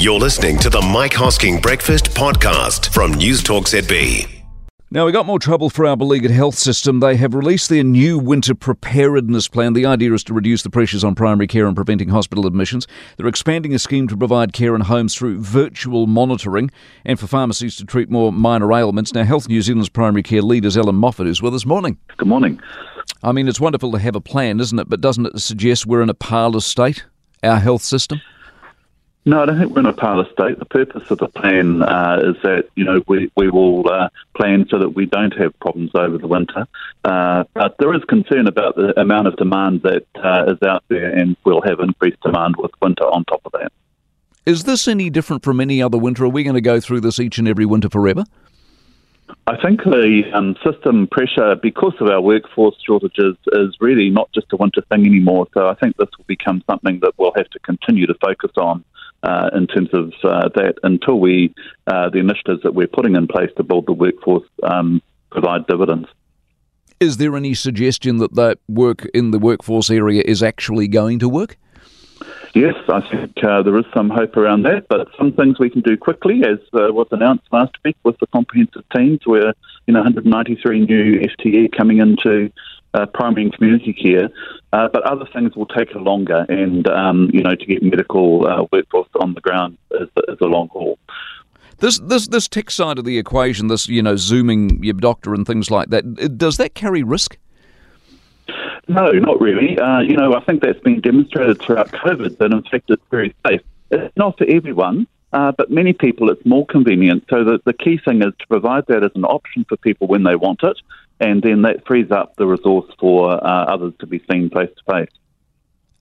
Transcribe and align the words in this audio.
You're 0.00 0.20
listening 0.20 0.58
to 0.58 0.70
the 0.70 0.80
Mike 0.80 1.10
Hosking 1.10 1.60
Breakfast 1.60 2.10
Podcast 2.10 2.92
from 2.94 3.14
News 3.14 3.42
Talk 3.42 3.64
ZB. 3.64 4.28
Now, 4.92 5.04
we 5.04 5.10
got 5.10 5.26
more 5.26 5.40
trouble 5.40 5.70
for 5.70 5.86
our 5.86 5.96
beleaguered 5.96 6.30
health 6.30 6.54
system. 6.54 7.00
They 7.00 7.16
have 7.16 7.34
released 7.34 7.68
their 7.68 7.82
new 7.82 8.16
winter 8.16 8.54
preparedness 8.54 9.48
plan. 9.48 9.72
The 9.72 9.86
idea 9.86 10.12
is 10.12 10.22
to 10.24 10.34
reduce 10.34 10.62
the 10.62 10.70
pressures 10.70 11.02
on 11.02 11.16
primary 11.16 11.48
care 11.48 11.66
and 11.66 11.74
preventing 11.74 12.10
hospital 12.10 12.46
admissions. 12.46 12.86
They're 13.16 13.26
expanding 13.26 13.74
a 13.74 13.78
scheme 13.80 14.06
to 14.06 14.16
provide 14.16 14.52
care 14.52 14.76
in 14.76 14.82
homes 14.82 15.16
through 15.16 15.40
virtual 15.40 16.06
monitoring 16.06 16.70
and 17.04 17.18
for 17.18 17.26
pharmacies 17.26 17.74
to 17.78 17.84
treat 17.84 18.08
more 18.08 18.32
minor 18.32 18.72
ailments. 18.72 19.12
Now, 19.12 19.24
Health 19.24 19.48
New 19.48 19.62
Zealand's 19.62 19.88
primary 19.88 20.22
care 20.22 20.42
leader 20.42 20.68
is 20.68 20.78
Alan 20.78 20.94
Moffitt, 20.94 21.26
who's 21.26 21.42
with 21.42 21.56
us. 21.56 21.66
Morning. 21.66 21.98
Good 22.18 22.28
morning. 22.28 22.60
I 23.24 23.32
mean, 23.32 23.48
it's 23.48 23.58
wonderful 23.58 23.90
to 23.90 23.98
have 23.98 24.14
a 24.14 24.20
plan, 24.20 24.60
isn't 24.60 24.78
it? 24.78 24.88
But 24.88 25.00
doesn't 25.00 25.26
it 25.26 25.40
suggest 25.40 25.86
we're 25.86 26.02
in 26.02 26.08
a 26.08 26.14
parlous 26.14 26.66
state, 26.66 27.04
our 27.42 27.58
health 27.58 27.82
system? 27.82 28.20
No, 29.28 29.42
I 29.42 29.44
don't 29.44 29.58
think 29.58 29.72
we're 29.72 29.80
in 29.80 29.86
a 29.86 29.92
parlous 29.92 30.26
state. 30.32 30.58
The 30.58 30.64
purpose 30.64 31.10
of 31.10 31.18
the 31.18 31.28
plan 31.28 31.82
uh, 31.82 32.18
is 32.24 32.42
that 32.44 32.70
you 32.76 32.84
know 32.84 33.02
we 33.08 33.30
we 33.36 33.50
will 33.50 33.86
uh, 33.86 34.08
plan 34.34 34.66
so 34.70 34.78
that 34.78 34.94
we 34.94 35.04
don't 35.04 35.36
have 35.36 35.52
problems 35.60 35.90
over 35.94 36.16
the 36.16 36.26
winter. 36.26 36.66
Uh, 37.04 37.44
but 37.52 37.76
there 37.78 37.92
is 37.92 38.02
concern 38.04 38.46
about 38.46 38.76
the 38.76 38.98
amount 38.98 39.26
of 39.26 39.36
demand 39.36 39.82
that 39.82 40.06
uh, 40.24 40.50
is 40.50 40.62
out 40.66 40.82
there, 40.88 41.10
and 41.10 41.36
we'll 41.44 41.60
have 41.60 41.78
increased 41.80 42.18
demand 42.22 42.54
with 42.56 42.70
winter 42.80 43.04
on 43.04 43.26
top 43.26 43.42
of 43.44 43.52
that. 43.52 43.70
Is 44.46 44.64
this 44.64 44.88
any 44.88 45.10
different 45.10 45.42
from 45.42 45.60
any 45.60 45.82
other 45.82 45.98
winter? 45.98 46.24
Are 46.24 46.30
we 46.30 46.42
going 46.42 46.54
to 46.54 46.62
go 46.62 46.80
through 46.80 47.02
this 47.02 47.20
each 47.20 47.36
and 47.36 47.46
every 47.46 47.66
winter 47.66 47.90
forever? 47.90 48.24
I 49.46 49.60
think 49.60 49.84
the 49.84 50.22
um, 50.32 50.56
system 50.64 51.06
pressure, 51.06 51.54
because 51.54 51.92
of 52.00 52.08
our 52.08 52.22
workforce 52.22 52.76
shortages, 52.82 53.36
is 53.52 53.76
really 53.78 54.08
not 54.08 54.32
just 54.32 54.46
a 54.54 54.56
winter 54.56 54.80
thing 54.88 55.04
anymore. 55.04 55.48
So 55.52 55.68
I 55.68 55.74
think 55.74 55.98
this 55.98 56.08
will 56.16 56.24
become 56.26 56.64
something 56.66 57.00
that 57.00 57.12
we'll 57.18 57.34
have 57.36 57.50
to 57.50 57.58
continue 57.58 58.06
to 58.06 58.14
focus 58.22 58.52
on 58.56 58.84
uh, 59.22 59.50
in 59.54 59.66
terms 59.66 59.90
of 59.92 60.12
uh, 60.24 60.48
that 60.54 60.74
until 60.82 61.18
we 61.18 61.54
uh, 61.86 62.08
the 62.10 62.18
initiatives 62.18 62.62
that 62.62 62.74
we're 62.74 62.86
putting 62.86 63.16
in 63.16 63.26
place 63.26 63.50
to 63.56 63.62
build 63.62 63.86
the 63.86 63.92
workforce 63.92 64.48
um, 64.62 65.02
provide 65.30 65.66
dividends. 65.66 66.08
Is 67.00 67.16
there 67.16 67.36
any 67.36 67.54
suggestion 67.54 68.18
that 68.18 68.34
that 68.34 68.58
work 68.68 69.04
in 69.14 69.30
the 69.30 69.38
workforce 69.38 69.90
area 69.90 70.22
is 70.24 70.42
actually 70.42 70.88
going 70.88 71.20
to 71.20 71.28
work? 71.28 71.56
Yes, 72.54 72.74
I 72.88 73.00
think 73.08 73.44
uh, 73.44 73.62
there 73.62 73.76
is 73.78 73.84
some 73.94 74.10
hope 74.10 74.36
around 74.36 74.62
that, 74.62 74.88
but 74.88 75.08
some 75.16 75.32
things 75.32 75.58
we 75.58 75.70
can 75.70 75.82
do 75.82 75.96
quickly, 75.96 76.42
as 76.44 76.58
uh, 76.72 76.92
was 76.92 77.06
announced 77.12 77.44
last 77.52 77.76
week 77.84 77.96
with 78.02 78.18
the 78.18 78.26
comprehensive 78.28 78.84
teams, 78.96 79.20
where 79.26 79.52
you 79.86 79.94
know 79.94 80.00
193 80.00 80.80
new 80.86 81.20
FTE 81.20 81.76
coming 81.76 81.98
into 81.98 82.50
uh, 82.94 83.06
primary 83.06 83.44
and 83.44 83.52
community 83.52 83.92
care, 83.92 84.28
uh, 84.72 84.88
but 84.92 85.02
other 85.02 85.26
things 85.32 85.54
will 85.56 85.66
take 85.66 85.94
longer, 85.94 86.46
and 86.48 86.88
um, 86.88 87.30
you 87.32 87.42
know 87.42 87.54
to 87.54 87.66
get 87.66 87.82
medical 87.82 88.46
uh, 88.46 88.66
workforce 88.72 89.08
on 89.20 89.34
the 89.34 89.40
ground 89.40 89.78
is, 89.92 90.08
is 90.28 90.38
a 90.40 90.46
long 90.46 90.68
haul. 90.68 90.98
This 91.78 91.98
this 92.00 92.28
this 92.28 92.48
tech 92.48 92.70
side 92.70 92.98
of 92.98 93.04
the 93.04 93.18
equation, 93.18 93.68
this 93.68 93.88
you 93.88 94.02
know 94.02 94.16
zooming 94.16 94.82
your 94.82 94.94
doctor 94.94 95.34
and 95.34 95.46
things 95.46 95.70
like 95.70 95.90
that, 95.90 96.36
does 96.36 96.56
that 96.56 96.74
carry 96.74 97.02
risk? 97.02 97.38
No, 98.88 99.10
not 99.10 99.40
really. 99.40 99.78
Uh, 99.78 100.00
you 100.00 100.16
know, 100.16 100.34
I 100.34 100.40
think 100.40 100.62
that's 100.62 100.80
been 100.80 101.00
demonstrated 101.00 101.60
throughout 101.60 101.92
COVID 101.92 102.38
that 102.38 102.52
in 102.52 102.62
fact 102.62 102.90
it's 102.90 103.02
very 103.10 103.34
safe. 103.46 103.60
It's 103.90 104.16
not 104.16 104.38
for 104.38 104.46
everyone, 104.48 105.06
uh, 105.32 105.52
but 105.52 105.70
many 105.70 105.92
people 105.92 106.30
it's 106.30 106.44
more 106.46 106.66
convenient. 106.66 107.24
So 107.28 107.44
the, 107.44 107.60
the 107.64 107.74
key 107.74 108.00
thing 108.02 108.22
is 108.22 108.32
to 108.38 108.46
provide 108.48 108.86
that 108.88 109.04
as 109.04 109.10
an 109.14 109.24
option 109.24 109.66
for 109.68 109.76
people 109.76 110.06
when 110.06 110.22
they 110.22 110.36
want 110.36 110.60
it, 110.62 110.78
and 111.20 111.42
then 111.42 111.62
that 111.62 111.86
frees 111.86 112.10
up 112.10 112.36
the 112.36 112.46
resource 112.46 112.90
for 112.98 113.32
uh, 113.32 113.64
others 113.64 113.92
to 114.00 114.06
be 114.06 114.22
seen 114.30 114.50
face 114.50 114.70
to 114.76 114.92
face. 114.92 115.10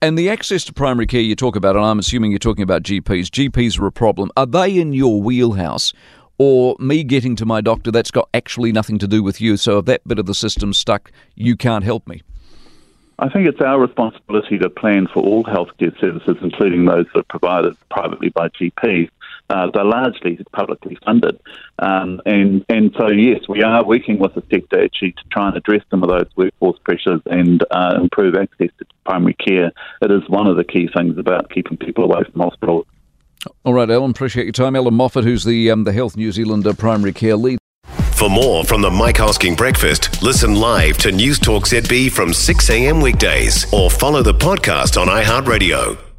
And 0.00 0.18
the 0.18 0.30
access 0.30 0.64
to 0.64 0.72
primary 0.72 1.06
care 1.06 1.20
you 1.20 1.36
talk 1.36 1.54
about, 1.54 1.76
and 1.76 1.84
I'm 1.84 1.98
assuming 1.98 2.32
you're 2.32 2.38
talking 2.40 2.64
about 2.64 2.82
GPs. 2.82 3.26
GPs 3.26 3.78
are 3.78 3.86
a 3.86 3.92
problem. 3.92 4.30
Are 4.36 4.46
they 4.46 4.78
in 4.78 4.92
your 4.92 5.22
wheelhouse? 5.22 5.92
Or 6.38 6.74
me 6.80 7.04
getting 7.04 7.36
to 7.36 7.46
my 7.46 7.60
doctor, 7.60 7.92
that's 7.92 8.10
got 8.10 8.28
actually 8.34 8.72
nothing 8.72 8.98
to 8.98 9.06
do 9.06 9.22
with 9.22 9.40
you. 9.40 9.56
So 9.56 9.78
if 9.78 9.84
that 9.84 10.06
bit 10.08 10.18
of 10.18 10.26
the 10.26 10.34
system's 10.34 10.76
stuck, 10.76 11.12
you 11.36 11.56
can't 11.56 11.84
help 11.84 12.08
me. 12.08 12.22
I 13.20 13.28
think 13.28 13.46
it's 13.46 13.60
our 13.60 13.78
responsibility 13.78 14.58
to 14.58 14.68
plan 14.68 15.06
for 15.06 15.22
all 15.22 15.44
healthcare 15.44 15.96
services, 16.00 16.36
including 16.42 16.86
those 16.86 17.06
that 17.14 17.20
are 17.20 17.38
provided 17.38 17.76
privately 17.90 18.30
by 18.30 18.48
GPs. 18.48 19.10
Uh, 19.52 19.70
they're 19.70 19.84
largely 19.84 20.38
publicly 20.52 20.96
funded. 21.04 21.38
Um, 21.78 22.22
and, 22.24 22.64
and 22.70 22.90
so, 22.98 23.10
yes, 23.10 23.40
we 23.50 23.62
are 23.62 23.84
working 23.84 24.18
with 24.18 24.34
the 24.34 24.42
sector 24.50 24.82
actually 24.82 25.12
to 25.12 25.22
try 25.30 25.48
and 25.48 25.56
address 25.58 25.82
some 25.90 26.02
of 26.02 26.08
those 26.08 26.26
workforce 26.36 26.78
pressures 26.84 27.20
and 27.26 27.62
uh, 27.70 27.98
improve 28.00 28.34
access 28.34 28.70
to 28.78 28.86
primary 29.04 29.34
care. 29.34 29.70
It 30.00 30.10
is 30.10 30.26
one 30.28 30.46
of 30.46 30.56
the 30.56 30.64
key 30.64 30.88
things 30.96 31.18
about 31.18 31.50
keeping 31.50 31.76
people 31.76 32.04
away 32.04 32.22
from 32.32 32.40
hospitals. 32.40 32.86
All 33.64 33.74
right, 33.74 33.90
Alan, 33.90 34.12
appreciate 34.12 34.44
your 34.44 34.52
time. 34.52 34.74
Alan 34.74 34.94
Moffitt, 34.94 35.24
who's 35.24 35.44
the, 35.44 35.70
um, 35.70 35.84
the 35.84 35.92
Health 35.92 36.16
New 36.16 36.32
Zealand 36.32 36.66
primary 36.78 37.12
care 37.12 37.36
lead. 37.36 37.58
For 38.14 38.30
more 38.30 38.64
from 38.64 38.80
the 38.80 38.90
Mike 38.90 39.16
Hosking 39.16 39.54
Breakfast, 39.54 40.22
listen 40.22 40.54
live 40.54 40.96
to 40.98 41.12
News 41.12 41.38
Talk 41.38 41.64
ZB 41.64 42.10
from 42.10 42.32
6 42.32 42.70
a.m. 42.70 43.02
weekdays 43.02 43.70
or 43.70 43.90
follow 43.90 44.22
the 44.22 44.32
podcast 44.32 44.98
on 44.98 45.08
iHeartRadio. 45.08 46.11